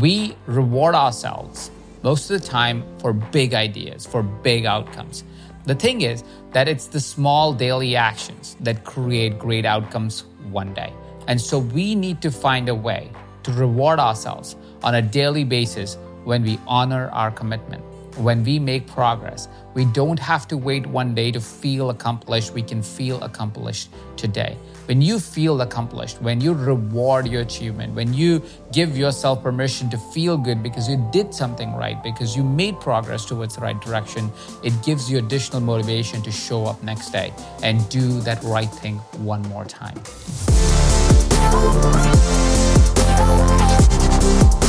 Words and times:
we 0.00 0.36
reward 0.46 0.94
ourselves 0.94 1.70
most 2.02 2.30
of 2.30 2.40
the 2.40 2.46
time 2.46 2.84
for 2.98 3.12
big 3.12 3.54
ideas, 3.54 4.06
for 4.06 4.22
big 4.22 4.66
outcomes. 4.66 5.24
The 5.64 5.74
thing 5.74 6.02
is 6.02 6.22
that 6.52 6.68
it's 6.68 6.86
the 6.86 7.00
small 7.00 7.52
daily 7.52 7.96
actions 7.96 8.56
that 8.60 8.84
create 8.84 9.38
great 9.38 9.64
outcomes 9.64 10.24
one 10.50 10.72
day. 10.74 10.92
And 11.26 11.40
so 11.40 11.58
we 11.58 11.94
need 11.94 12.22
to 12.22 12.30
find 12.30 12.68
a 12.68 12.74
way 12.74 13.10
to 13.42 13.52
reward 13.52 13.98
ourselves 13.98 14.54
on 14.82 14.94
a 14.94 15.02
daily 15.02 15.44
basis 15.44 15.96
when 16.24 16.42
we 16.42 16.58
honor 16.66 17.08
our 17.10 17.30
commitment 17.30 17.84
when 18.16 18.42
we 18.44 18.58
make 18.58 18.86
progress, 18.86 19.48
we 19.74 19.84
don't 19.84 20.18
have 20.18 20.48
to 20.48 20.56
wait 20.56 20.86
one 20.86 21.14
day 21.14 21.30
to 21.30 21.40
feel 21.40 21.90
accomplished. 21.90 22.54
We 22.54 22.62
can 22.62 22.82
feel 22.82 23.22
accomplished 23.22 23.90
today. 24.16 24.56
When 24.86 25.02
you 25.02 25.18
feel 25.18 25.60
accomplished, 25.60 26.22
when 26.22 26.40
you 26.40 26.54
reward 26.54 27.26
your 27.26 27.42
achievement, 27.42 27.94
when 27.94 28.14
you 28.14 28.42
give 28.72 28.96
yourself 28.96 29.42
permission 29.42 29.90
to 29.90 29.98
feel 29.98 30.38
good 30.38 30.62
because 30.62 30.88
you 30.88 30.96
did 31.12 31.34
something 31.34 31.74
right, 31.74 32.02
because 32.02 32.36
you 32.36 32.42
made 32.42 32.80
progress 32.80 33.24
towards 33.26 33.56
the 33.56 33.60
right 33.60 33.80
direction, 33.82 34.30
it 34.62 34.72
gives 34.82 35.10
you 35.10 35.18
additional 35.18 35.60
motivation 35.60 36.22
to 36.22 36.30
show 36.30 36.64
up 36.64 36.82
next 36.82 37.10
day 37.10 37.32
and 37.62 37.86
do 37.90 38.20
that 38.20 38.42
right 38.44 38.70
thing 38.70 38.96
one 39.18 39.42
more 39.42 39.64
time. 39.64 40.00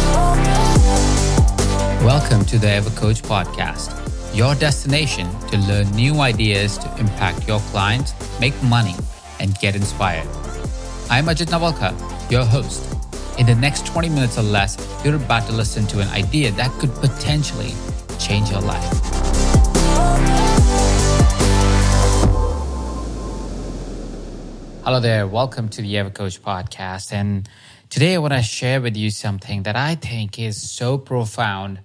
Oh, 0.09 0.66
Welcome 2.07 2.45
to 2.45 2.57
the 2.57 2.67
EverCoach 2.67 3.21
podcast, 3.23 3.91
your 4.33 4.55
destination 4.55 5.27
to 5.49 5.57
learn 5.57 5.91
new 5.91 6.21
ideas 6.21 6.77
to 6.77 6.87
impact 6.97 7.45
your 7.45 7.59
clients, 7.71 8.13
make 8.39 8.53
money, 8.63 8.95
and 9.41 9.53
get 9.59 9.75
inspired. 9.75 10.25
I'm 11.09 11.25
Ajit 11.25 11.47
Nawalkar, 11.47 11.91
your 12.31 12.45
host. 12.45 12.81
In 13.37 13.45
the 13.45 13.55
next 13.55 13.87
20 13.87 14.07
minutes 14.07 14.37
or 14.37 14.43
less, 14.43 14.77
you're 15.03 15.17
about 15.17 15.47
to 15.47 15.51
listen 15.51 15.85
to 15.87 15.99
an 15.99 16.07
idea 16.07 16.51
that 16.51 16.71
could 16.79 16.93
potentially 16.95 17.73
change 18.19 18.51
your 18.51 18.61
life. 18.61 18.87
Hello 24.85 25.01
there, 25.01 25.27
welcome 25.27 25.67
to 25.67 25.81
the 25.81 25.95
EverCoach 25.95 26.39
podcast. 26.39 27.11
And 27.11 27.49
today 27.89 28.15
I 28.15 28.19
want 28.19 28.31
to 28.31 28.41
share 28.41 28.79
with 28.79 28.95
you 28.95 29.09
something 29.09 29.63
that 29.63 29.75
I 29.75 29.95
think 29.95 30.39
is 30.39 30.71
so 30.71 30.97
profound 30.97 31.81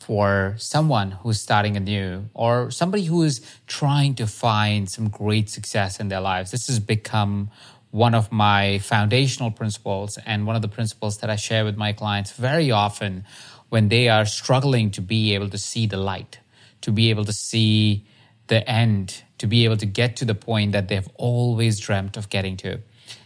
for 0.00 0.54
someone 0.58 1.12
who's 1.12 1.40
starting 1.40 1.76
anew 1.76 2.24
or 2.34 2.70
somebody 2.70 3.04
who 3.04 3.22
is 3.22 3.40
trying 3.66 4.14
to 4.14 4.26
find 4.26 4.90
some 4.90 5.08
great 5.08 5.50
success 5.50 6.00
in 6.00 6.08
their 6.08 6.20
lives. 6.20 6.50
This 6.50 6.66
has 6.68 6.80
become 6.80 7.50
one 7.90 8.14
of 8.14 8.32
my 8.32 8.78
foundational 8.78 9.50
principles 9.50 10.18
and 10.24 10.46
one 10.46 10.56
of 10.56 10.62
the 10.62 10.68
principles 10.68 11.18
that 11.18 11.28
I 11.28 11.36
share 11.36 11.64
with 11.64 11.76
my 11.76 11.92
clients 11.92 12.32
very 12.32 12.70
often 12.70 13.24
when 13.68 13.88
they 13.88 14.08
are 14.08 14.24
struggling 14.24 14.90
to 14.92 15.02
be 15.02 15.34
able 15.34 15.50
to 15.50 15.58
see 15.58 15.86
the 15.86 15.96
light, 15.96 16.40
to 16.80 16.92
be 16.92 17.10
able 17.10 17.24
to 17.26 17.32
see 17.32 18.06
the 18.46 18.68
end, 18.68 19.22
to 19.38 19.46
be 19.46 19.64
able 19.64 19.76
to 19.76 19.86
get 19.86 20.16
to 20.16 20.24
the 20.24 20.34
point 20.34 20.72
that 20.72 20.88
they've 20.88 21.08
always 21.16 21.78
dreamt 21.78 22.16
of 22.16 22.30
getting 22.30 22.56
to. 22.58 22.80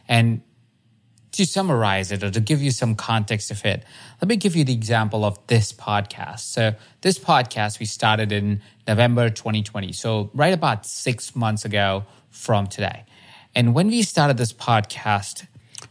And 0.09 0.43
to 1.35 1.45
summarize 1.47 2.13
it 2.13 2.23
or 2.23 2.31
to 2.31 2.41
give 2.41 2.63
you 2.63 2.71
some 2.71 2.95
context 2.95 3.51
of 3.51 3.65
it, 3.65 3.85
let 4.21 4.29
me 4.29 4.37
give 4.37 4.55
you 4.55 4.65
the 4.65 4.73
example 4.73 5.25
of 5.25 5.39
this 5.49 5.73
podcast. 5.73 6.41
So, 6.41 6.75
this 7.01 7.19
podcast 7.19 7.81
we 7.81 7.87
started 7.87 8.33
in 8.33 8.63
November 8.87 9.31
2020. 9.31 9.93
So, 9.93 10.31
right 10.33 10.55
about 10.55 10.87
six 10.87 11.35
months 11.35 11.65
ago 11.65 12.05
from 12.31 12.67
today. 12.67 13.05
And 13.55 13.75
when 13.75 13.89
we 13.89 14.03
started 14.03 14.37
this 14.37 14.53
podcast, 14.53 15.47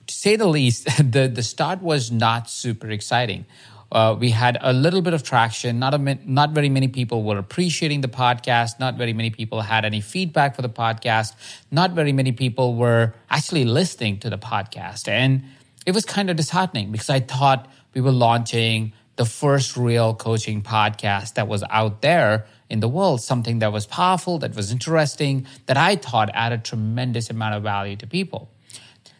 to 0.07 0.13
say 0.13 0.35
the 0.35 0.47
least, 0.47 0.85
the, 0.97 1.27
the 1.27 1.43
start 1.43 1.81
was 1.81 2.11
not 2.11 2.49
super 2.49 2.89
exciting. 2.89 3.45
Uh, 3.93 4.15
we 4.19 4.31
had 4.31 4.57
a 4.61 4.73
little 4.73 5.03
bit 5.03 5.13
of 5.13 5.21
traction. 5.21 5.77
Not 5.77 5.93
a 5.93 6.17
not 6.25 6.49
very 6.49 6.67
many 6.67 6.87
people 6.87 7.23
were 7.23 7.37
appreciating 7.37 8.01
the 8.01 8.07
podcast. 8.07 8.79
Not 8.79 8.95
very 8.95 9.13
many 9.13 9.29
people 9.29 9.61
had 9.61 9.85
any 9.85 10.01
feedback 10.01 10.55
for 10.55 10.63
the 10.63 10.69
podcast. 10.69 11.33
Not 11.69 11.91
very 11.91 12.11
many 12.11 12.31
people 12.31 12.75
were 12.75 13.13
actually 13.29 13.65
listening 13.65 14.17
to 14.21 14.31
the 14.31 14.39
podcast, 14.39 15.07
and 15.07 15.43
it 15.85 15.93
was 15.93 16.05
kind 16.05 16.31
of 16.31 16.37
disheartening 16.37 16.91
because 16.91 17.11
I 17.11 17.19
thought 17.19 17.69
we 17.93 18.01
were 18.01 18.11
launching 18.11 18.93
the 19.15 19.25
first 19.25 19.77
real 19.77 20.15
coaching 20.15 20.63
podcast 20.63 21.35
that 21.35 21.47
was 21.47 21.63
out 21.69 22.01
there 22.01 22.47
in 22.71 22.79
the 22.79 22.87
world, 22.87 23.21
something 23.21 23.59
that 23.59 23.71
was 23.71 23.85
powerful, 23.85 24.39
that 24.39 24.55
was 24.55 24.71
interesting, 24.71 25.45
that 25.67 25.77
I 25.77 25.97
thought 25.97 26.31
added 26.33 26.65
tremendous 26.65 27.29
amount 27.29 27.53
of 27.53 27.61
value 27.61 27.95
to 27.97 28.07
people. 28.07 28.49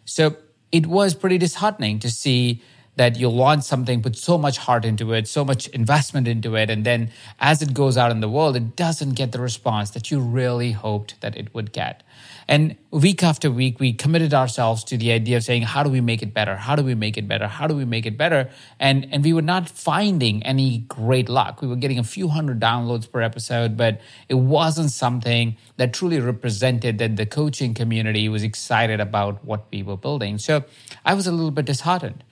So 0.06 0.36
it 0.72 0.88
was 0.88 1.14
pretty 1.14 1.38
disheartening 1.38 2.00
to 2.00 2.09
see 2.09 2.64
that 2.96 3.18
you 3.18 3.30
launch 3.30 3.64
something, 3.64 4.02
put 4.02 4.16
so 4.16 4.38
much 4.38 4.58
heart 4.58 4.86
into 4.86 5.14
it, 5.14 5.28
so 5.28 5.44
much 5.44 5.68
investment 5.70 6.28
into 6.28 6.56
it, 6.56 6.70
and 6.70 6.86
then 6.86 7.09
as 7.40 7.62
it 7.62 7.74
goes 7.74 7.98
out 7.98 8.12
in 8.12 8.20
the 8.20 8.30
world, 8.30 8.56
it 8.56 8.76
doesn't 8.76 9.14
get 9.14 9.31
the 9.31 9.40
response 9.40 9.90
that 9.92 10.12
you 10.12 10.20
really 10.20 10.72
hoped 10.72 11.20
that 11.22 11.36
it 11.36 11.54
would 11.54 11.72
get. 11.72 12.04
And 12.48 12.76
week 12.92 13.24
after 13.24 13.50
week, 13.50 13.80
we 13.80 13.94
committed 13.94 14.34
ourselves 14.34 14.84
to 14.86 14.98
the 14.98 15.12
idea 15.12 15.38
of 15.38 15.44
saying, 15.44 15.64
how 15.64 15.81
do 15.81 15.90
we 15.90 16.02
make 16.02 16.22
it 16.22 16.34
better? 16.34 16.56
How 16.56 16.76
do 16.76 16.84
we 16.84 16.94
make 16.94 17.18
it 17.18 17.28
better? 17.28 17.48
How 17.48 17.68
do 17.68 17.76
we 17.76 17.86
make 17.86 18.06
it 18.06 18.18
better? 18.18 18.50
And, 18.80 19.08
and 19.12 19.24
we 19.24 19.34
were 19.34 19.42
not 19.42 19.70
finding 19.70 20.44
any 20.44 20.80
great 20.80 21.30
luck. 21.30 21.62
We 21.62 21.68
were 21.68 21.78
getting 21.78 22.00
a 22.00 22.04
few 22.04 22.28
hundred 22.28 22.60
downloads 22.60 23.10
per 23.10 23.22
episode, 23.22 23.78
but 23.78 24.02
it 24.28 24.36
wasn't 24.36 24.92
something 24.92 25.56
that 25.78 25.94
truly 25.94 26.20
represented 26.20 26.98
that 26.98 27.16
the 27.16 27.25
coaching 27.25 27.74
community 27.74 28.28
was 28.30 28.44
excited 28.44 29.00
about 29.00 29.44
what 29.46 29.66
we 29.72 29.81
were 29.81 29.98
building. 29.98 30.38
So 30.38 30.66
I 31.06 31.14
was 31.14 31.28
a 31.28 31.31
little 31.31 31.52
bit 31.52 31.66
disheartened. 31.66 32.24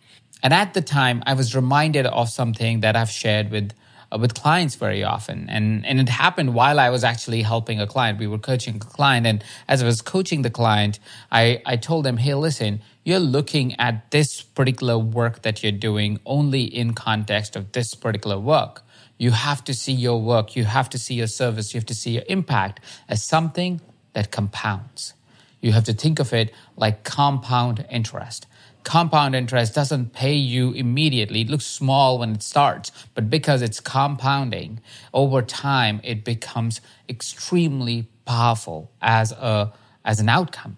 And 0.44 0.54
at 0.54 0.74
the 0.74 0.82
time, 0.82 1.22
I 1.26 1.34
was 1.34 1.56
reminded 1.56 2.06
of 2.06 2.30
something 2.30 2.82
that 2.82 2.96
I've 2.96 3.12
shared 3.12 3.52
with 3.52 3.74
uh, 4.12 4.18
with 4.18 4.34
clients 4.34 4.76
very 4.76 5.04
often, 5.04 5.50
and 5.50 5.86
and 5.86 6.00
it 6.00 6.10
happened 6.10 6.54
while 6.54 6.80
I 6.80 6.90
was 6.90 7.04
actually 7.04 7.44
helping 7.44 7.80
a 7.80 7.88
client. 7.88 8.20
We 8.20 8.28
were 8.28 8.40
coaching 8.40 8.76
a 8.76 8.80
client, 8.80 9.26
and 9.26 9.44
as 9.68 9.82
I 9.82 9.86
was 9.86 10.02
coaching 10.02 10.42
the 10.42 10.50
client, 10.50 11.00
I 11.32 11.62
I 11.66 11.78
told 11.78 12.06
them, 12.06 12.18
hey, 12.18 12.34
listen, 12.34 12.82
you're 13.04 13.20
looking 13.20 13.80
at 13.80 14.12
this 14.12 14.42
particular 14.42 14.98
work 14.98 15.44
that 15.44 15.64
you're 15.64 15.72
doing 15.72 16.20
only 16.26 16.64
in 16.64 16.94
context 16.94 17.56
of 17.56 17.72
this 17.72 17.94
particular 17.96 18.40
work. 18.40 18.84
You 19.18 19.32
have 19.32 19.64
to 19.66 19.74
see 19.74 19.94
your 19.94 20.20
work, 20.20 20.56
you 20.56 20.66
have 20.66 20.90
to 20.90 20.98
see 20.98 21.14
your 21.14 21.28
service, 21.28 21.74
you 21.74 21.78
have 21.80 21.86
to 21.86 21.96
see 21.96 22.12
your 22.12 22.24
impact 22.28 22.80
as 23.08 23.24
something 23.24 23.80
that 24.14 24.32
compounds. 24.32 25.14
You 25.62 25.74
have 25.74 25.84
to 25.86 25.94
think 25.94 26.20
of 26.20 26.34
it 26.34 26.52
like 26.76 27.04
compound 27.04 27.86
interest 27.90 28.48
compound 28.84 29.36
interest 29.36 29.76
doesn't 29.76 30.14
pay 30.14 30.34
you 30.34 30.72
immediately. 30.74 31.42
It 31.42 31.50
looks 31.50 31.66
small 31.66 32.20
when 32.20 32.32
it 32.34 32.44
starts, 32.44 32.92
but 33.14 33.30
because 33.30 33.62
it's 33.62 33.80
compounding 33.80 34.80
over 35.14 35.42
time, 35.42 36.02
it 36.04 36.24
becomes 36.24 36.82
extremely 37.08 38.08
powerful 38.26 38.92
as 39.02 39.32
a 39.32 39.74
as 40.04 40.20
an 40.20 40.30
outcome. 40.30 40.78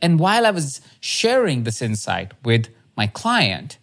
And 0.00 0.18
while 0.18 0.46
I 0.46 0.50
was 0.50 0.80
sharing 1.00 1.64
this 1.64 1.82
insight 1.82 2.32
with 2.44 2.68
my 2.96 3.06
client, 3.06 3.78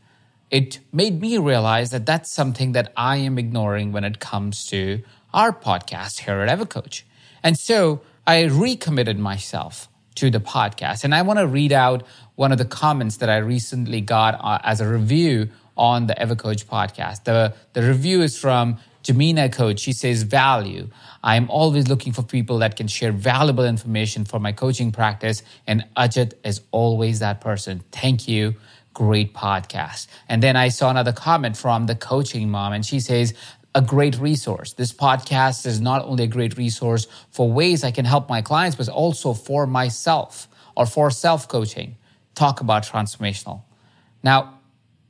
it 0.49 0.79
made 0.91 1.21
me 1.21 1.37
realize 1.37 1.91
that 1.91 2.05
that's 2.05 2.31
something 2.31 2.73
that 2.73 2.91
I 2.97 3.17
am 3.17 3.37
ignoring 3.37 3.91
when 3.91 4.03
it 4.03 4.19
comes 4.19 4.65
to 4.67 5.01
our 5.33 5.51
podcast 5.51 6.21
here 6.21 6.41
at 6.41 6.59
EverCoach. 6.59 7.03
And 7.43 7.57
so 7.57 8.01
I 8.27 8.43
recommitted 8.43 9.17
myself 9.17 9.87
to 10.15 10.29
the 10.29 10.39
podcast. 10.39 11.03
And 11.03 11.15
I 11.15 11.21
want 11.21 11.39
to 11.39 11.47
read 11.47 11.71
out 11.71 12.05
one 12.35 12.51
of 12.51 12.57
the 12.57 12.65
comments 12.65 13.17
that 13.17 13.29
I 13.29 13.37
recently 13.37 14.01
got 14.01 14.39
uh, 14.41 14.59
as 14.63 14.81
a 14.81 14.87
review 14.87 15.49
on 15.77 16.07
the 16.07 16.13
EverCoach 16.13 16.65
podcast. 16.65 17.23
The, 17.23 17.53
the 17.73 17.81
review 17.81 18.21
is 18.21 18.37
from 18.37 18.77
Jamina 19.03 19.51
Coach. 19.51 19.79
She 19.79 19.93
says, 19.93 20.23
Value. 20.23 20.89
I'm 21.23 21.49
always 21.49 21.87
looking 21.87 22.13
for 22.13 22.23
people 22.23 22.59
that 22.59 22.75
can 22.75 22.87
share 22.87 23.11
valuable 23.11 23.65
information 23.65 24.25
for 24.25 24.39
my 24.39 24.51
coaching 24.51 24.91
practice. 24.91 25.43
And 25.65 25.85
Ajit 25.95 26.33
is 26.43 26.61
always 26.71 27.19
that 27.19 27.41
person. 27.41 27.83
Thank 27.91 28.27
you. 28.27 28.55
Great 28.93 29.33
podcast. 29.33 30.07
And 30.27 30.43
then 30.43 30.55
I 30.55 30.67
saw 30.67 30.89
another 30.89 31.13
comment 31.13 31.55
from 31.55 31.85
the 31.85 31.95
coaching 31.95 32.49
mom, 32.49 32.73
and 32.73 32.85
she 32.85 32.99
says, 32.99 33.33
a 33.73 33.81
great 33.81 34.17
resource. 34.19 34.73
This 34.73 34.91
podcast 34.91 35.65
is 35.65 35.79
not 35.79 36.03
only 36.03 36.25
a 36.25 36.27
great 36.27 36.57
resource 36.57 37.07
for 37.29 37.49
ways 37.51 37.83
I 37.83 37.91
can 37.91 38.05
help 38.05 38.29
my 38.29 38.41
clients, 38.41 38.75
but 38.75 38.89
also 38.89 39.33
for 39.33 39.65
myself 39.65 40.47
or 40.75 40.85
for 40.85 41.09
self 41.11 41.47
coaching. 41.47 41.95
Talk 42.35 42.61
about 42.61 42.83
transformational. 42.83 43.63
Now, 44.23 44.59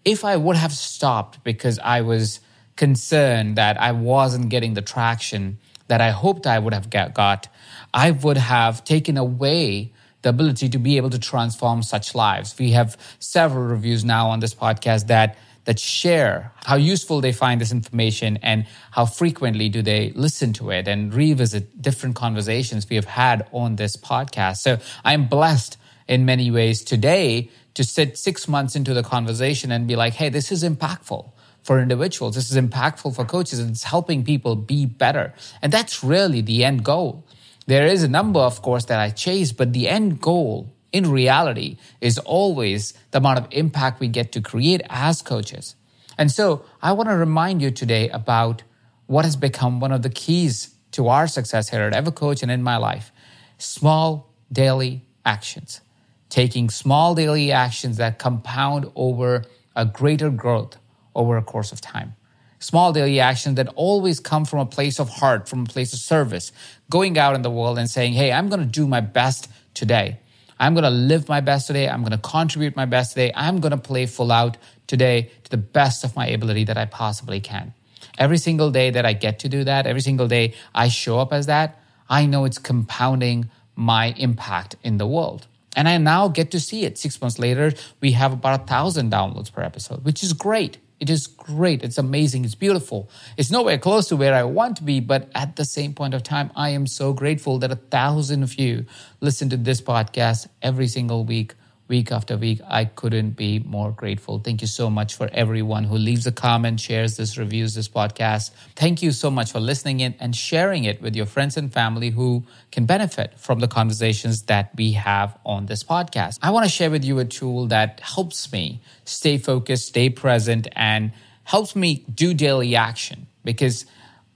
if 0.06 0.26
I 0.26 0.38
would 0.38 0.56
have 0.56 0.72
stopped 0.72 1.44
because 1.44 1.80
I 1.80 2.02
was 2.02 2.40
concerned 2.76 3.58
that 3.58 3.80
I 3.80 3.92
wasn't 3.92 4.50
getting 4.50 4.74
the 4.74 4.82
traction 4.82 5.60
that 5.88 6.02
I 6.02 6.12
hoped 6.12 6.48
I 6.48 6.58
would 6.58 6.74
have 6.74 6.90
got, 6.90 7.48
I 7.94 8.12
would 8.12 8.38
have 8.38 8.84
taken 8.84 9.18
away 9.18 9.92
the 10.22 10.30
ability 10.30 10.70
to 10.70 10.78
be 10.78 10.98
able 10.98 11.10
to 11.10 11.20
transform 11.20 11.84
such 11.84 12.16
lives. 12.16 12.58
We 12.58 12.72
have 12.72 12.98
several 13.20 13.66
reviews 13.66 14.06
now 14.06 14.30
on 14.30 14.40
this 14.40 14.54
podcast 14.54 15.08
that 15.08 15.38
that 15.66 15.80
share 15.80 16.52
how 16.66 16.76
useful 16.76 17.22
they 17.22 17.32
find 17.32 17.62
this 17.62 17.72
information 17.72 18.38
and 18.42 18.66
how 18.92 19.06
frequently 19.06 19.70
do 19.70 19.82
they 19.82 20.12
listen 20.16 20.54
to 20.54 20.72
it 20.72 20.88
and 20.88 21.14
revisit 21.14 21.82
different 21.82 22.16
conversations 22.16 22.88
we 22.90 22.96
have 22.96 23.06
had 23.06 23.48
on 23.52 23.76
this 23.76 23.96
podcast. 23.96 24.58
So 24.58 24.78
I'm 25.04 25.28
blessed 25.28 25.78
in 26.08 26.26
many 26.26 26.52
ways 26.52 26.84
today 26.84 27.50
to 27.74 27.84
sit 27.84 28.18
six 28.18 28.48
months 28.48 28.76
into 28.76 28.94
the 28.94 29.04
conversation 29.04 29.72
and 29.72 29.88
be 29.88 29.96
like, 29.96 30.14
hey, 30.14 30.30
this 30.30 30.52
is 30.52 30.64
impactful 30.64 31.32
for 31.64 31.80
individuals. 31.80 32.36
This 32.36 32.52
is 32.52 32.58
impactful 32.58 33.16
for 33.16 33.24
coaches. 33.24 33.60
It's 33.60 33.84
helping 33.84 34.24
people 34.24 34.56
be 34.56 34.86
better. 34.86 35.34
And 35.62 35.72
that's 35.72 36.04
really 36.04 36.42
the 36.42 36.64
end 36.64 36.84
goal. 36.84 37.26
There 37.68 37.86
is 37.86 38.04
a 38.04 38.08
number, 38.08 38.40
of 38.40 38.62
course, 38.62 38.86
that 38.86 39.00
I 39.00 39.12
chase, 39.12 39.52
but 39.52 39.72
the 39.72 39.88
end 39.88 40.20
goal 40.20 40.74
in 40.92 41.10
reality 41.10 41.78
is 42.00 42.18
always 42.20 42.94
the 43.12 43.20
amount 43.20 43.40
of 43.40 43.48
impact 43.52 44.00
we 44.00 44.08
get 44.08 44.32
to 44.34 44.42
create 44.42 44.82
as 44.90 45.22
coaches. 45.22 45.76
And 46.18 46.32
so 46.32 46.66
I 46.82 46.92
want 46.92 47.10
to 47.10 47.16
remind 47.16 47.62
you 47.62 47.72
today 47.72 48.10
about 48.10 48.64
what 49.08 49.26
has 49.26 49.36
become 49.36 49.80
one 49.80 49.92
of 49.92 50.02
the 50.02 50.10
keys 50.10 50.76
to 50.92 51.08
our 51.08 51.28
success 51.28 51.70
here 51.70 51.82
at 51.82 51.94
EverCoach 51.94 52.44
and 52.44 52.52
in 52.52 52.64
my 52.64 52.78
life 52.78 53.12
small 53.58 54.34
daily 54.52 55.06
actions. 55.26 55.82
Taking 56.30 56.70
small 56.70 57.14
daily 57.14 57.52
actions 57.52 57.98
that 57.98 58.20
compound 58.20 58.90
over 58.96 59.44
a 59.76 59.86
greater 59.86 60.30
growth 60.30 60.78
over 61.14 61.38
a 61.38 61.44
course 61.44 61.72
of 61.72 61.82
time. 61.82 62.16
Small 62.60 62.94
daily 62.94 63.20
actions 63.20 63.56
that 63.56 63.68
always 63.76 64.20
come 64.20 64.46
from 64.46 64.60
a 64.60 64.66
place 64.66 65.00
of 65.00 65.10
heart, 65.10 65.50
from 65.50 65.64
a 65.64 65.66
place 65.66 65.94
of 65.94 66.00
service, 66.00 66.52
going 66.90 67.18
out 67.18 67.36
in 67.36 67.42
the 67.42 67.50
world 67.50 67.78
and 67.78 67.90
saying, 67.90 68.14
Hey, 68.14 68.32
I'm 68.32 68.50
going 68.50 68.60
to 68.60 68.66
do 68.66 68.88
my 68.88 69.02
best 69.02 69.50
today. 69.74 70.20
I'm 70.62 70.76
going 70.76 70.84
to 70.84 70.92
live 70.92 71.28
my 71.28 71.42
best 71.42 71.66
today. 71.66 71.90
I'm 71.90 72.02
going 72.02 72.12
to 72.12 72.20
contribute 72.20 72.76
my 72.76 72.86
best 72.86 73.14
today. 73.14 73.32
I'm 73.36 73.60
going 73.62 73.72
to 73.72 73.78
play 73.78 74.06
full 74.06 74.32
out 74.32 74.58
today 74.86 75.32
to 75.44 75.50
the 75.50 75.58
best 75.58 76.04
of 76.04 76.16
my 76.16 76.28
ability 76.28 76.66
that 76.66 76.78
I 76.78 76.86
possibly 76.86 77.40
can. 77.40 77.74
Every 78.20 78.38
single 78.38 78.70
day 78.70 78.92
that 78.92 79.04
I 79.04 79.14
get 79.14 79.40
to 79.40 79.50
do 79.50 79.64
that, 79.64 79.88
every 79.88 80.02
single 80.02 80.28
day 80.28 80.54
I 80.76 80.90
show 80.90 81.18
up 81.18 81.34
as 81.34 81.48
that, 81.48 81.82
I 82.08 82.28
know 82.28 82.46
it's 82.46 82.60
compounding 82.60 83.50
my 83.76 84.14
impact 84.18 84.76
in 84.84 84.98
the 84.98 85.08
world. 85.08 85.48
And 85.76 85.90
I 85.90 85.98
now 85.98 86.28
get 86.28 86.52
to 86.52 86.60
see 86.60 86.86
it. 86.86 87.00
Six 87.00 87.20
months 87.20 87.40
later, 87.40 87.74
we 88.00 88.12
have 88.12 88.32
about 88.32 88.62
a 88.62 88.64
thousand 88.66 89.12
downloads 89.12 89.52
per 89.52 89.64
episode, 89.64 90.06
which 90.06 90.22
is 90.22 90.34
great. 90.34 90.78
It 91.02 91.10
is 91.10 91.26
great. 91.26 91.82
It's 91.84 91.98
amazing. 91.98 92.46
It's 92.46 92.54
beautiful. 92.54 93.10
It's 93.36 93.50
nowhere 93.50 93.80
close 93.80 94.08
to 94.10 94.16
where 94.16 94.36
I 94.36 94.44
want 94.44 94.78
to 94.78 94.84
be, 94.84 95.00
but 95.00 95.30
at 95.34 95.56
the 95.56 95.66
same 95.66 95.96
point 95.96 96.14
of 96.14 96.22
time, 96.22 96.52
I 96.56 96.70
am 96.70 96.86
so 96.86 97.12
grateful 97.12 97.58
that 97.58 97.72
a 97.72 97.76
thousand 97.76 98.44
of 98.44 98.54
you 98.60 98.86
listen 99.20 99.50
to 99.50 99.58
this 99.58 99.82
podcast 99.82 100.48
every 100.62 100.88
single 100.88 101.26
week 101.26 101.56
week 101.92 102.12
after 102.12 102.38
week. 102.38 102.62
I 102.68 102.86
couldn't 102.86 103.32
be 103.32 103.60
more 103.60 103.92
grateful. 103.92 104.40
Thank 104.40 104.62
you 104.62 104.68
so 104.68 104.90
much 104.90 105.14
for 105.14 105.30
everyone 105.34 105.84
who 105.84 105.96
leaves 105.96 106.26
a 106.26 106.32
comment, 106.32 106.80
shares 106.80 107.18
this, 107.18 107.38
reviews 107.38 107.76
this 107.76 107.90
podcast. 107.90 108.52
Thank 108.78 109.04
you 109.04 109.12
so 109.12 109.30
much 109.30 109.52
for 109.52 109.60
listening 109.60 110.00
in 110.00 110.16
and 110.18 110.34
sharing 110.34 110.86
it 110.86 111.02
with 111.02 111.18
your 111.18 111.26
friends 111.26 111.58
and 111.58 111.72
family 111.72 112.10
who 112.10 112.46
can 112.72 112.86
benefit 112.86 113.38
from 113.38 113.60
the 113.60 113.68
conversations 113.68 114.44
that 114.44 114.72
we 114.78 114.94
have 114.94 115.38
on 115.46 115.66
this 115.66 115.84
podcast. 115.84 116.40
I 116.42 116.50
want 116.52 116.64
to 116.66 116.72
share 116.72 116.90
with 116.90 117.04
you 117.04 117.20
a 117.20 117.26
tool 117.26 117.68
that 117.68 118.00
helps 118.00 118.52
me 118.54 118.82
stay 119.04 119.38
focused, 119.38 119.88
stay 119.88 120.10
present, 120.10 120.70
and 120.72 121.12
helps 121.44 121.76
me 121.76 122.06
do 122.16 122.34
daily 122.34 122.76
action 122.76 123.28
because 123.44 123.86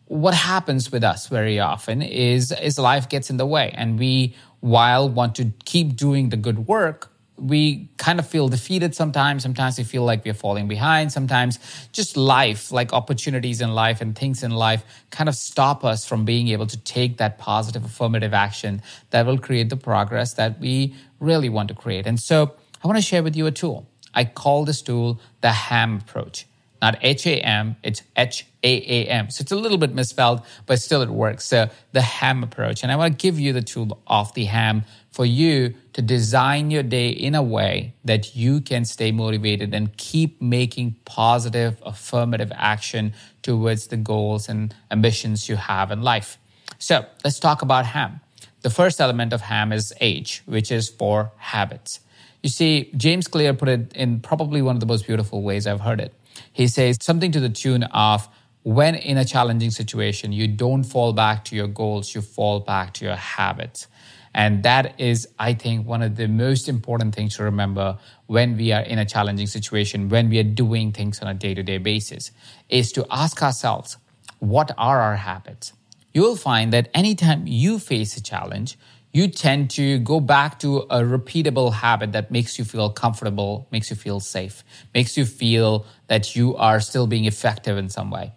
what 0.08 0.34
happens 0.34 0.92
with 0.92 1.04
us 1.04 1.28
very 1.28 1.60
often 1.60 2.02
is 2.02 2.52
is 2.52 2.78
life 2.78 3.10
gets 3.10 3.30
in 3.30 3.38
the 3.38 3.46
way 3.46 3.72
and 3.74 3.98
we 3.98 4.36
while 4.60 5.10
want 5.10 5.34
to 5.36 5.46
keep 5.64 5.96
doing 5.96 6.30
the 6.30 6.38
good 6.38 6.68
work 6.68 7.15
we 7.38 7.90
kind 7.98 8.20
of 8.20 8.28
feel 8.28 8.48
defeated 8.48 8.96
sometimes. 8.96 9.44
Sometimes 9.44 9.78
we 9.78 9.84
feel 9.84 10.04
like 10.04 10.24
we're 10.24 10.34
falling 10.34 10.68
behind. 10.68 11.12
Sometimes 11.12 11.60
just 11.92 12.16
life, 12.16 12.72
like 12.72 12.94
opportunities 12.94 13.62
in 13.62 13.74
life 13.74 14.02
and 14.02 14.18
things 14.18 14.44
in 14.44 14.52
life, 14.52 14.84
kind 15.12 15.28
of 15.28 15.36
stop 15.36 15.84
us 15.84 16.06
from 16.06 16.26
being 16.26 16.48
able 16.50 16.68
to 16.68 16.78
take 16.78 17.18
that 17.18 17.38
positive, 17.38 17.84
affirmative 17.84 18.34
action 18.34 18.82
that 19.10 19.26
will 19.26 19.38
create 19.38 19.70
the 19.70 19.78
progress 19.78 20.34
that 20.36 20.60
we 20.60 20.96
really 21.20 21.50
want 21.50 21.68
to 21.68 21.76
create. 21.76 22.08
And 22.08 22.20
so 22.20 22.56
I 22.84 22.88
want 22.88 22.98
to 22.98 23.04
share 23.04 23.24
with 23.24 23.36
you 23.36 23.46
a 23.48 23.52
tool. 23.52 23.88
I 24.14 24.24
call 24.26 24.64
this 24.64 24.82
tool 24.82 25.20
the 25.42 25.52
HAM 25.52 25.98
approach 25.98 26.46
not 26.86 27.00
H 27.02 27.26
A 27.26 27.40
M, 27.42 27.76
it's 27.82 28.04
H 28.16 28.46
A 28.64 28.74
A 28.98 29.08
M. 29.08 29.32
So 29.32 29.42
it's 29.42 29.52
a 29.52 29.56
little 29.56 29.80
bit 29.80 29.96
misspelled, 29.96 30.42
but 30.68 30.80
still 30.80 31.02
it 31.02 31.10
works. 31.10 31.46
So 31.46 31.70
the 31.94 32.02
HAM 32.02 32.44
approach. 32.44 32.84
And 32.84 32.92
I 32.92 32.96
want 32.96 33.18
to 33.18 33.22
give 33.22 33.40
you 33.40 33.54
the 33.54 33.62
tool 33.64 34.00
of 34.06 34.34
the 34.36 34.46
HAM 34.46 34.84
for 35.12 35.26
you 35.26 35.74
to 35.94 36.02
design 36.02 36.70
your 36.70 36.84
day 36.84 37.10
in 37.10 37.34
a 37.34 37.42
way 37.42 37.96
that 38.04 38.36
you 38.36 38.62
can 38.62 38.86
stay 38.86 39.12
motivated 39.12 39.74
and 39.74 39.98
keep 39.98 40.40
making 40.42 40.96
positive, 41.06 41.82
affirmative 41.84 42.52
action 42.54 43.14
towards 43.42 43.88
the 43.88 43.98
goals 43.98 44.48
and 44.48 44.76
ambitions 44.92 45.50
you 45.50 45.56
have 45.56 45.90
in 45.92 46.02
life. 46.04 46.38
So 46.78 47.06
let's 47.24 47.40
talk 47.40 47.64
about 47.64 47.86
HAM. 47.88 48.20
The 48.62 48.70
first 48.70 49.02
element 49.02 49.34
of 49.34 49.42
HAM 49.42 49.72
is 49.72 49.92
H, 50.02 50.44
which 50.46 50.72
is 50.72 50.90
for 50.90 51.32
habits. 51.38 52.00
You 52.44 52.50
see, 52.50 52.92
James 52.96 53.28
Clear 53.28 53.56
put 53.56 53.70
it 53.70 53.94
in 53.96 54.20
probably 54.20 54.62
one 54.62 54.76
of 54.76 54.80
the 54.80 54.86
most 54.86 55.08
beautiful 55.08 55.42
ways 55.42 55.66
I've 55.66 55.82
heard 55.82 56.00
it. 56.00 56.14
He 56.52 56.68
says 56.68 56.98
something 57.02 57.32
to 57.32 57.40
the 57.40 57.50
tune 57.50 57.84
of 57.84 58.28
when 58.64 58.96
in 58.96 59.18
a 59.18 59.26
challenging 59.26 59.70
situation, 59.70 60.32
you 60.32 60.48
don't 60.48 60.84
fall 60.84 61.14
back 61.14 61.46
to 61.46 61.56
your 61.56 61.68
goals, 61.68 62.16
you 62.16 62.22
fall 62.22 62.60
back 62.60 62.94
to 62.96 63.06
your 63.06 63.16
habits. 63.16 63.88
And 64.34 64.64
that 64.64 65.00
is, 65.00 65.28
I 65.40 65.54
think, 65.54 65.88
one 65.88 66.02
of 66.02 66.18
the 66.18 66.28
most 66.28 66.68
important 66.68 67.16
things 67.16 67.38
to 67.38 67.44
remember 67.44 67.98
when 68.26 68.58
we 68.58 68.72
are 68.72 68.82
in 68.82 69.00
a 69.00 69.06
challenging 69.06 69.48
situation, 69.48 70.10
when 70.10 70.30
we 70.30 70.40
are 70.40 70.44
doing 70.44 70.92
things 70.92 71.20
on 71.20 71.28
a 71.28 71.34
day 71.34 71.54
to 71.54 71.64
day 71.64 71.78
basis, 71.78 72.32
is 72.68 72.92
to 72.94 73.06
ask 73.10 73.42
ourselves, 73.42 73.98
what 74.40 74.72
are 74.78 75.00
our 75.00 75.16
habits? 75.16 75.72
You'll 76.14 76.36
find 76.36 76.74
that 76.74 76.90
anytime 76.94 77.48
you 77.48 77.80
face 77.80 78.18
a 78.18 78.22
challenge, 78.22 78.78
you 79.16 79.30
tend 79.30 79.70
to 79.70 79.98
go 80.00 80.20
back 80.20 80.60
to 80.60 80.80
a 80.90 81.00
repeatable 81.00 81.72
habit 81.72 82.12
that 82.12 82.32
makes 82.32 82.60
you 82.60 82.66
feel 82.66 82.90
comfortable, 82.90 83.66
makes 83.72 83.90
you 83.90 83.96
feel 83.96 84.20
safe, 84.20 84.62
makes 84.94 85.16
you 85.16 85.26
feel 85.26 85.86
that 86.08 86.36
you 86.36 86.54
are 86.58 86.82
still 86.82 87.08
being 87.08 87.24
effective 87.24 87.78
in 87.78 87.88
some 87.88 88.12
way. 88.12 88.34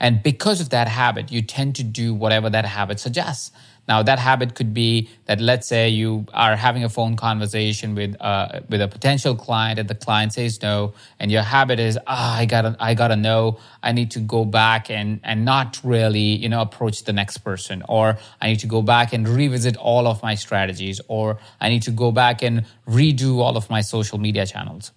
And 0.00 0.22
because 0.22 0.60
of 0.60 0.70
that 0.70 0.88
habit, 0.88 1.30
you 1.30 1.42
tend 1.42 1.76
to 1.76 1.84
do 1.84 2.14
whatever 2.14 2.48
that 2.50 2.64
habit 2.64 2.98
suggests. 2.98 3.52
Now, 3.90 4.04
that 4.04 4.20
habit 4.20 4.54
could 4.54 4.72
be 4.72 5.08
that 5.24 5.40
let's 5.40 5.66
say 5.66 5.88
you 5.88 6.24
are 6.32 6.54
having 6.54 6.84
a 6.84 6.88
phone 6.88 7.16
conversation 7.16 7.96
with 7.96 8.14
uh, 8.20 8.60
with 8.68 8.80
a 8.80 8.86
potential 8.86 9.34
client, 9.34 9.80
and 9.80 9.88
the 9.88 9.96
client 9.96 10.32
says 10.32 10.62
no, 10.62 10.94
and 11.18 11.28
your 11.30 11.42
habit 11.42 11.80
is, 11.80 11.98
ah, 12.06 12.38
I 12.38 12.44
gotta, 12.46 12.76
I 12.78 12.94
gotta 12.94 13.16
know, 13.16 13.58
I 13.82 13.90
need 13.90 14.12
to 14.12 14.20
go 14.20 14.44
back 14.44 14.90
and 14.90 15.18
and 15.24 15.44
not 15.44 15.80
really, 15.82 16.36
you 16.36 16.48
know, 16.48 16.60
approach 16.60 17.02
the 17.02 17.12
next 17.12 17.38
person, 17.38 17.82
or 17.88 18.16
I 18.40 18.46
need 18.50 18.60
to 18.60 18.68
go 18.68 18.80
back 18.80 19.12
and 19.12 19.28
revisit 19.28 19.76
all 19.76 20.06
of 20.06 20.22
my 20.22 20.36
strategies, 20.36 21.00
or 21.08 21.38
I 21.60 21.68
need 21.68 21.82
to 21.82 21.90
go 21.90 22.12
back 22.12 22.42
and 22.42 22.66
redo 22.86 23.38
all 23.38 23.56
of 23.56 23.68
my 23.70 23.80
social 23.80 24.18
media 24.18 24.46
channels. 24.46 24.92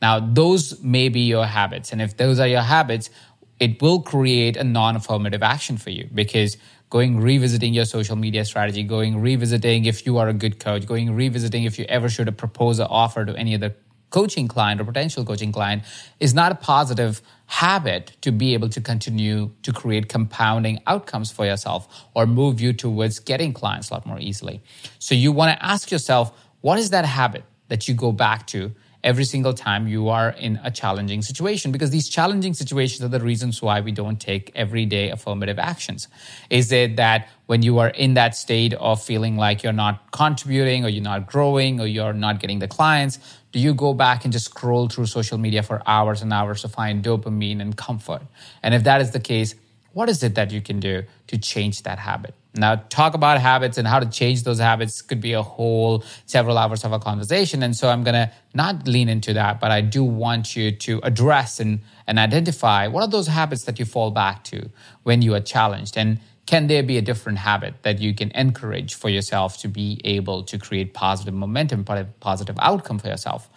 Now, 0.00 0.20
those 0.20 0.80
may 0.82 1.08
be 1.08 1.20
your 1.20 1.46
habits, 1.46 1.90
and 1.90 2.00
if 2.00 2.16
those 2.16 2.38
are 2.38 2.46
your 2.46 2.62
habits, 2.62 3.10
it 3.58 3.80
will 3.80 4.02
create 4.02 4.56
a 4.56 4.64
non-affirmative 4.64 5.42
action 5.42 5.76
for 5.76 5.90
you 5.90 6.08
because 6.14 6.56
going 6.90 7.20
revisiting 7.20 7.74
your 7.74 7.84
social 7.84 8.16
media 8.16 8.44
strategy, 8.44 8.82
going 8.82 9.20
revisiting 9.20 9.86
if 9.86 10.06
you 10.06 10.18
are 10.18 10.28
a 10.28 10.34
good 10.34 10.60
coach, 10.60 10.86
going 10.86 11.14
revisiting 11.14 11.64
if 11.64 11.78
you 11.78 11.84
ever 11.86 12.08
should 12.08 12.26
have 12.26 12.36
proposed 12.36 12.80
an 12.80 12.86
offer 12.88 13.24
to 13.24 13.34
any 13.36 13.54
other 13.54 13.74
coaching 14.10 14.46
client 14.46 14.80
or 14.80 14.84
potential 14.84 15.24
coaching 15.24 15.50
client 15.50 15.82
is 16.20 16.32
not 16.32 16.52
a 16.52 16.54
positive 16.54 17.20
habit 17.46 18.16
to 18.20 18.30
be 18.30 18.54
able 18.54 18.68
to 18.68 18.80
continue 18.80 19.50
to 19.62 19.72
create 19.72 20.08
compounding 20.08 20.78
outcomes 20.86 21.30
for 21.30 21.44
yourself 21.44 22.06
or 22.14 22.26
move 22.26 22.60
you 22.60 22.72
towards 22.72 23.18
getting 23.18 23.52
clients 23.52 23.90
a 23.90 23.94
lot 23.94 24.06
more 24.06 24.20
easily. 24.20 24.62
So 24.98 25.14
you 25.14 25.32
want 25.32 25.58
to 25.58 25.64
ask 25.64 25.90
yourself, 25.90 26.32
what 26.60 26.78
is 26.78 26.90
that 26.90 27.04
habit 27.04 27.44
that 27.68 27.88
you 27.88 27.94
go 27.94 28.12
back 28.12 28.46
to 28.48 28.72
every 29.06 29.24
single 29.24 29.54
time 29.54 29.86
you 29.86 30.08
are 30.08 30.30
in 30.30 30.58
a 30.64 30.70
challenging 30.70 31.22
situation 31.22 31.70
because 31.70 31.90
these 31.90 32.08
challenging 32.08 32.52
situations 32.52 33.02
are 33.02 33.08
the 33.08 33.20
reasons 33.20 33.62
why 33.62 33.80
we 33.80 33.92
don't 33.92 34.20
take 34.20 34.50
everyday 34.56 35.10
affirmative 35.10 35.60
actions. 35.60 36.08
Is 36.50 36.72
it 36.72 36.96
that 36.96 37.28
when 37.46 37.62
you 37.62 37.78
are 37.78 37.90
in 37.90 38.14
that 38.14 38.34
state 38.34 38.74
of 38.74 39.00
feeling 39.00 39.36
like 39.36 39.62
you're 39.62 39.72
not 39.72 40.10
contributing 40.10 40.84
or 40.84 40.88
you're 40.88 41.04
not 41.04 41.28
growing 41.28 41.80
or 41.80 41.86
you're 41.86 42.12
not 42.12 42.40
getting 42.40 42.58
the 42.58 42.66
clients, 42.66 43.20
do 43.52 43.60
you 43.60 43.72
go 43.72 43.94
back 43.94 44.24
and 44.24 44.32
just 44.32 44.46
scroll 44.46 44.88
through 44.88 45.06
social 45.06 45.38
media 45.38 45.62
for 45.62 45.80
hours 45.86 46.20
and 46.20 46.32
hours 46.32 46.62
to 46.62 46.68
find 46.68 47.04
dopamine 47.04 47.60
and 47.60 47.76
comfort? 47.76 48.22
And 48.60 48.74
if 48.74 48.82
that 48.84 49.00
is 49.00 49.12
the 49.12 49.20
case, 49.20 49.54
what 49.96 50.10
is 50.10 50.22
it 50.22 50.34
that 50.34 50.50
you 50.50 50.60
can 50.60 50.78
do 50.78 51.04
to 51.26 51.38
change 51.38 51.82
that 51.84 51.98
habit? 51.98 52.34
Now, 52.54 52.74
talk 52.90 53.14
about 53.14 53.40
habits 53.40 53.78
and 53.78 53.88
how 53.88 53.98
to 53.98 54.04
change 54.04 54.42
those 54.42 54.58
habits 54.58 55.00
could 55.00 55.22
be 55.22 55.32
a 55.32 55.40
whole 55.42 56.04
several 56.26 56.58
hours 56.58 56.84
of 56.84 56.92
a 56.92 56.98
conversation. 56.98 57.62
And 57.62 57.74
so 57.74 57.88
I'm 57.88 58.04
going 58.04 58.14
to 58.26 58.30
not 58.52 58.86
lean 58.86 59.08
into 59.08 59.32
that, 59.32 59.58
but 59.58 59.70
I 59.70 59.80
do 59.80 60.04
want 60.04 60.54
you 60.54 60.70
to 60.70 61.00
address 61.02 61.60
and, 61.60 61.80
and 62.06 62.18
identify 62.18 62.88
what 62.88 63.04
are 63.04 63.08
those 63.08 63.28
habits 63.28 63.64
that 63.64 63.78
you 63.78 63.86
fall 63.86 64.10
back 64.10 64.44
to 64.44 64.68
when 65.04 65.22
you 65.22 65.34
are 65.34 65.40
challenged. 65.40 65.96
And 65.96 66.20
can 66.44 66.66
there 66.66 66.82
be 66.82 66.98
a 66.98 67.02
different 67.02 67.38
habit 67.38 67.82
that 67.82 67.98
you 67.98 68.14
can 68.14 68.30
encourage 68.32 68.94
for 68.94 69.08
yourself 69.08 69.56
to 69.62 69.68
be 69.68 70.02
able 70.04 70.42
to 70.42 70.58
create 70.58 70.92
positive 70.92 71.32
momentum, 71.32 71.86
positive 72.20 72.58
outcome 72.60 72.98
for 72.98 73.08
yourself? 73.08 73.48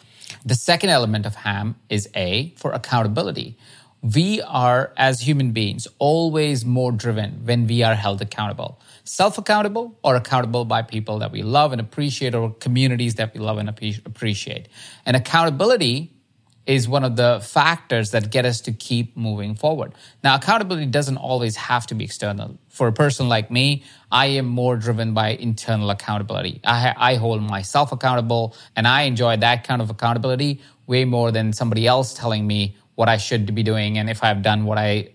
The 0.46 0.55
second 0.55 0.89
element 0.89 1.25
of 1.25 1.36
HAM 1.36 1.75
is 1.89 2.08
A 2.15 2.53
for 2.55 2.72
accountability 2.72 3.58
we 4.01 4.41
are, 4.41 4.94
as 4.96 5.20
human 5.20 5.51
beings, 5.51 5.88
always 5.98 6.63
more 6.63 6.91
driven 6.91 7.41
when 7.44 7.68
we 7.68 7.84
are 7.84 7.96
held 7.96 8.22
accountable. 8.22 8.79
Self 9.03 9.38
accountable 9.38 9.98
or 10.03 10.15
accountable 10.15 10.63
by 10.65 10.84
people 10.84 11.20
that 11.20 11.32
we 11.32 11.41
love 11.41 11.74
and 11.74 11.82
appreciate 11.82 12.34
or 12.34 12.51
communities 12.51 13.15
that 13.15 13.34
we 13.34 13.39
love 13.41 13.58
and 13.58 13.68
appreciate. 13.70 14.70
And 15.06 15.18
accountability 15.18 16.13
is 16.65 16.88
one 16.88 17.03
of 17.03 17.15
the 17.15 17.41
factors 17.44 18.12
that 18.12 18.29
get 18.29 18.46
us 18.46 18.62
to 18.62 18.72
keep 18.72 19.18
moving 19.18 19.56
forward. 19.56 19.91
Now, 20.24 20.36
accountability 20.36 20.86
doesn't 20.86 21.18
always 21.18 21.56
have 21.56 21.88
to 21.88 21.96
be 21.96 22.06
external. 22.06 22.60
For 22.68 22.88
a 22.88 22.94
person 22.94 23.27
like 23.27 23.50
me, 23.50 23.84
I 24.12 24.27
am 24.27 24.46
more 24.46 24.77
driven 24.77 25.15
by 25.15 25.29
internal 25.29 25.89
accountability. 25.89 26.62
I, 26.63 26.94
I 26.96 27.15
hold 27.15 27.41
myself 27.41 27.91
accountable 27.91 28.56
and 28.75 28.88
I 28.88 29.03
enjoy 29.03 29.38
that 29.38 29.63
kind 29.63 29.82
of 29.82 29.89
accountability 29.89 30.62
way 30.86 31.06
more 31.06 31.32
than 31.32 31.53
somebody 31.53 31.88
else 31.88 32.13
telling 32.13 32.46
me 32.46 32.75
what 33.00 33.08
I 33.08 33.15
should 33.15 33.56
be 33.56 33.63
doing 33.63 33.98
and 33.98 34.10
if 34.10 34.22
I've 34.25 34.41
done 34.41 34.65
what 34.65 34.77
I 34.77 35.08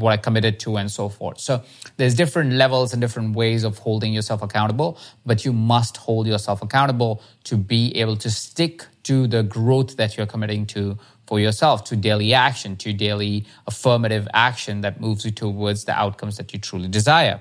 what 0.00 0.10
I 0.10 0.18
committed 0.18 0.60
to 0.64 0.76
and 0.76 0.90
so 0.90 1.08
forth. 1.08 1.40
So 1.40 1.62
there's 1.96 2.14
different 2.14 2.52
levels 2.52 2.92
and 2.92 3.00
different 3.00 3.34
ways 3.34 3.64
of 3.64 3.78
holding 3.78 4.12
yourself 4.12 4.42
accountable, 4.42 4.98
but 5.24 5.42
you 5.42 5.54
must 5.54 5.96
hold 5.96 6.26
yourself 6.26 6.60
accountable 6.60 7.22
to 7.44 7.56
be 7.56 7.96
able 7.96 8.16
to 8.16 8.30
stick 8.30 8.84
to 9.04 9.26
the 9.26 9.42
growth 9.42 9.96
that 9.96 10.18
you're 10.18 10.26
committing 10.26 10.66
to 10.66 10.98
for 11.26 11.40
yourself, 11.40 11.84
to 11.84 11.96
daily 11.96 12.34
action, 12.34 12.76
to 12.76 12.92
daily 12.92 13.46
affirmative 13.66 14.28
action 14.34 14.82
that 14.82 15.00
moves 15.00 15.24
you 15.24 15.30
towards 15.30 15.84
the 15.86 15.92
outcomes 15.92 16.36
that 16.36 16.52
you 16.52 16.58
truly 16.58 16.88
desire. 16.88 17.40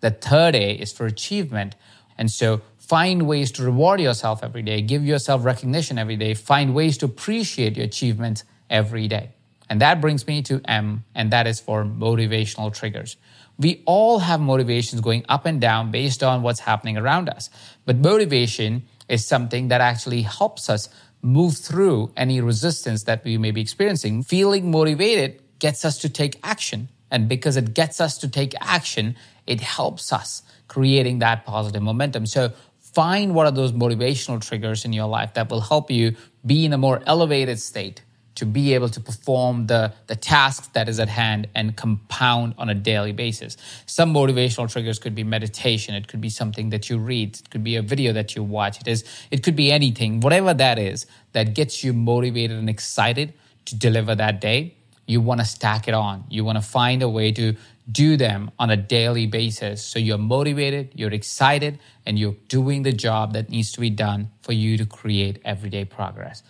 The 0.00 0.12
third 0.12 0.54
A 0.54 0.72
is 0.72 0.94
for 0.94 1.04
achievement. 1.04 1.76
And 2.16 2.30
so 2.30 2.62
find 2.78 3.28
ways 3.28 3.52
to 3.52 3.64
reward 3.64 4.00
yourself 4.00 4.42
every 4.42 4.62
day, 4.62 4.80
give 4.80 5.04
yourself 5.04 5.44
recognition 5.44 5.98
every 5.98 6.16
day, 6.16 6.32
find 6.32 6.74
ways 6.74 6.96
to 6.98 7.04
appreciate 7.04 7.76
your 7.76 7.84
achievements 7.84 8.42
every 8.70 9.08
day. 9.08 9.30
And 9.68 9.80
that 9.80 10.00
brings 10.00 10.26
me 10.26 10.42
to 10.42 10.60
M, 10.64 11.04
and 11.14 11.32
that 11.32 11.46
is 11.46 11.60
for 11.60 11.84
motivational 11.84 12.72
triggers. 12.72 13.16
We 13.58 13.82
all 13.86 14.20
have 14.20 14.40
motivations 14.40 15.00
going 15.00 15.24
up 15.28 15.46
and 15.46 15.60
down 15.60 15.90
based 15.90 16.22
on 16.22 16.42
what's 16.42 16.60
happening 16.60 16.96
around 16.96 17.28
us. 17.28 17.50
But 17.84 17.96
motivation 17.96 18.84
is 19.08 19.26
something 19.26 19.68
that 19.68 19.80
actually 19.80 20.22
helps 20.22 20.68
us 20.68 20.88
move 21.22 21.56
through 21.56 22.12
any 22.16 22.40
resistance 22.40 23.04
that 23.04 23.24
we 23.24 23.38
may 23.38 23.50
be 23.50 23.60
experiencing. 23.60 24.22
Feeling 24.22 24.70
motivated 24.70 25.40
gets 25.58 25.84
us 25.84 25.98
to 25.98 26.08
take 26.08 26.38
action. 26.42 26.88
And 27.10 27.28
because 27.28 27.56
it 27.56 27.72
gets 27.72 28.00
us 28.00 28.18
to 28.18 28.28
take 28.28 28.54
action, 28.60 29.16
it 29.46 29.60
helps 29.60 30.12
us 30.12 30.42
creating 30.68 31.20
that 31.20 31.44
positive 31.44 31.82
momentum. 31.82 32.26
So 32.26 32.52
find 32.80 33.34
what 33.34 33.46
are 33.46 33.52
those 33.52 33.72
motivational 33.72 34.40
triggers 34.46 34.84
in 34.84 34.92
your 34.92 35.06
life 35.06 35.34
that 35.34 35.50
will 35.50 35.60
help 35.60 35.90
you 35.90 36.16
be 36.44 36.64
in 36.64 36.72
a 36.72 36.78
more 36.78 37.02
elevated 37.06 37.58
state 37.58 38.02
to 38.36 38.46
be 38.46 38.74
able 38.74 38.88
to 38.88 39.00
perform 39.00 39.66
the, 39.66 39.92
the 40.06 40.16
task 40.16 40.72
that 40.74 40.88
is 40.88 41.00
at 41.00 41.08
hand 41.08 41.48
and 41.54 41.76
compound 41.76 42.54
on 42.58 42.68
a 42.68 42.74
daily 42.74 43.12
basis. 43.12 43.56
Some 43.86 44.14
motivational 44.14 44.70
triggers 44.70 44.98
could 44.98 45.14
be 45.14 45.24
meditation, 45.24 45.94
it 45.94 46.06
could 46.08 46.20
be 46.20 46.30
something 46.30 46.70
that 46.70 46.88
you 46.88 46.98
read, 46.98 47.38
it 47.38 47.50
could 47.50 47.64
be 47.64 47.76
a 47.76 47.82
video 47.82 48.12
that 48.12 48.36
you 48.36 48.42
watch, 48.42 48.80
it 48.80 48.88
is 48.88 49.04
it 49.30 49.42
could 49.42 49.56
be 49.56 49.72
anything, 49.72 50.20
whatever 50.20 50.54
that 50.54 50.78
is 50.78 51.06
that 51.32 51.54
gets 51.54 51.82
you 51.82 51.92
motivated 51.92 52.56
and 52.56 52.70
excited 52.70 53.34
to 53.66 53.76
deliver 53.76 54.14
that 54.14 54.40
day. 54.40 54.74
You 55.06 55.20
want 55.20 55.40
to 55.40 55.46
stack 55.46 55.86
it 55.86 55.94
on. 55.94 56.24
You 56.28 56.44
want 56.44 56.58
to 56.58 56.62
find 56.62 57.02
a 57.02 57.08
way 57.08 57.30
to 57.32 57.54
do 57.90 58.16
them 58.16 58.50
on 58.58 58.70
a 58.70 58.76
daily 58.76 59.26
basis. 59.26 59.82
So 59.82 59.98
you're 59.98 60.18
motivated, 60.18 60.90
you're 60.94 61.12
excited, 61.12 61.78
and 62.04 62.18
you're 62.18 62.34
doing 62.48 62.82
the 62.82 62.92
job 62.92 63.32
that 63.34 63.48
needs 63.48 63.70
to 63.72 63.80
be 63.80 63.90
done 63.90 64.30
for 64.42 64.52
you 64.52 64.76
to 64.78 64.84
create 64.86 65.40
everyday 65.44 65.84
progress. 65.84 66.42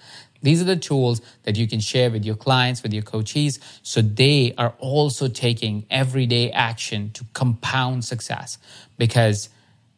These 0.47 0.63
are 0.63 0.65
the 0.65 0.77
tools 0.77 1.21
that 1.43 1.57
you 1.57 1.67
can 1.67 1.81
share 1.81 2.09
with 2.09 2.25
your 2.25 2.37
clients, 2.37 2.81
with 2.85 2.93
your 2.93 3.03
coaches, 3.03 3.59
so 3.83 4.01
they 4.01 4.55
are 4.57 4.75
also 4.79 5.27
taking 5.27 5.85
everyday 5.91 6.53
action 6.53 7.11
to 7.15 7.25
compound 7.33 8.05
success. 8.05 8.57
Because 8.97 9.49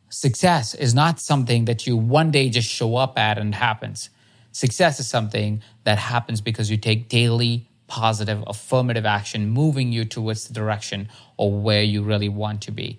success 0.09 0.73
is 0.73 0.95
not 0.95 1.21
something 1.21 1.67
that 1.67 1.87
you 1.87 1.99
one 1.99 2.31
day 2.31 2.49
just 2.49 2.67
show 2.67 2.97
up 2.97 3.19
at 3.19 3.37
and 3.37 3.55
happens. 3.55 4.09
Success 4.50 4.99
is 4.99 5.07
something 5.07 5.61
that 5.85 5.99
happens 5.99 6.40
because 6.40 6.71
you 6.71 6.78
take 6.78 7.11
daily 7.11 7.69
positive, 7.87 8.43
affirmative 8.47 9.05
action, 9.05 9.50
moving 9.50 9.93
you 9.93 10.07
towards 10.07 10.49
the 10.49 10.55
direction 10.55 11.11
of 11.38 11.52
where 11.52 11.83
you 11.83 12.02
really 12.02 12.31
want 12.31 12.62
to 12.62 12.71
be. 12.71 12.99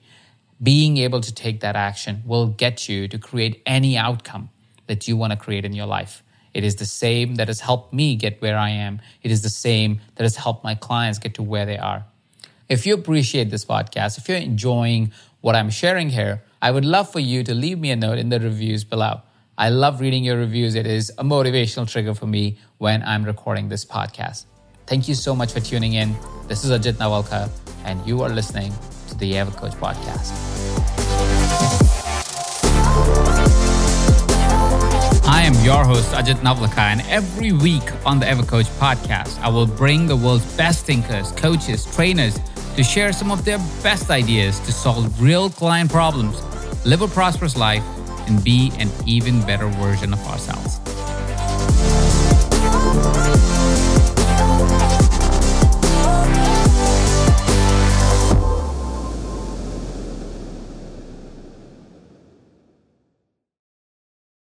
Being 0.61 0.97
able 0.97 1.21
to 1.21 1.33
take 1.33 1.61
that 1.61 1.75
action 1.75 2.21
will 2.27 2.45
get 2.45 2.87
you 2.87 3.07
to 3.07 3.17
create 3.17 3.63
any 3.65 3.97
outcome 3.97 4.51
that 4.85 5.07
you 5.07 5.17
want 5.17 5.33
to 5.33 5.37
create 5.37 5.65
in 5.65 5.73
your 5.73 5.87
life. 5.87 6.21
It 6.53 6.63
is 6.63 6.75
the 6.75 6.85
same 6.85 7.35
that 7.35 7.47
has 7.47 7.59
helped 7.59 7.93
me 7.93 8.15
get 8.15 8.41
where 8.41 8.57
I 8.57 8.69
am. 8.69 9.01
It 9.21 9.31
is 9.31 9.41
the 9.41 9.49
same 9.49 10.01
that 10.15 10.23
has 10.23 10.35
helped 10.35 10.63
my 10.63 10.75
clients 10.75 11.19
get 11.19 11.35
to 11.35 11.43
where 11.43 11.65
they 11.65 11.77
are. 11.77 12.05
If 12.67 12.85
you 12.85 12.93
appreciate 12.93 13.49
this 13.49 13.65
podcast, 13.65 14.17
if 14.17 14.29
you're 14.29 14.37
enjoying 14.37 15.11
what 15.41 15.55
I'm 15.55 15.69
sharing 15.69 16.09
here, 16.09 16.43
I 16.61 16.71
would 16.71 16.85
love 16.85 17.11
for 17.11 17.19
you 17.19 17.43
to 17.43 17.53
leave 17.53 17.79
me 17.79 17.91
a 17.91 17.95
note 17.95 18.17
in 18.17 18.29
the 18.29 18.39
reviews 18.39 18.83
below. 18.83 19.21
I 19.57 19.69
love 19.69 20.01
reading 20.01 20.23
your 20.23 20.37
reviews. 20.37 20.75
It 20.75 20.87
is 20.87 21.11
a 21.17 21.23
motivational 21.23 21.89
trigger 21.89 22.13
for 22.13 22.27
me 22.27 22.57
when 22.77 23.03
I'm 23.03 23.23
recording 23.23 23.69
this 23.69 23.85
podcast. 23.85 24.45
Thank 24.87 25.07
you 25.07 25.15
so 25.15 25.35
much 25.35 25.51
for 25.53 25.59
tuning 25.59 25.93
in. 25.93 26.15
This 26.47 26.63
is 26.63 26.71
Ajit 26.71 26.93
Nawalkar, 26.93 27.49
and 27.85 28.05
you 28.07 28.21
are 28.23 28.29
listening 28.29 28.73
to 29.09 29.15
the 29.15 29.37
Ever 29.37 29.51
Coach 29.51 29.73
Podcast. 29.73 30.98
I 35.49 35.51
am 35.51 35.65
your 35.65 35.83
host, 35.83 36.11
Ajit 36.11 36.41
Nawalkar, 36.43 36.77
and 36.77 37.01
every 37.09 37.53
week 37.53 37.81
on 38.05 38.19
the 38.19 38.27
EverCoach 38.27 38.69
podcast, 38.77 39.41
I 39.41 39.49
will 39.49 39.65
bring 39.65 40.05
the 40.05 40.15
world's 40.15 40.45
best 40.55 40.85
thinkers, 40.85 41.31
coaches, 41.31 41.87
trainers 41.95 42.37
to 42.75 42.83
share 42.83 43.11
some 43.11 43.31
of 43.31 43.45
their 43.45 43.57
best 43.81 44.11
ideas 44.11 44.59
to 44.59 44.71
solve 44.71 45.19
real 45.19 45.49
client 45.49 45.89
problems, 45.89 46.39
live 46.85 47.01
a 47.01 47.07
prosperous 47.07 47.57
life, 47.57 47.83
and 48.27 48.43
be 48.43 48.71
an 48.77 48.91
even 49.07 49.43
better 49.47 49.67
version 49.69 50.13
of 50.13 50.19
ourselves. 50.27 50.78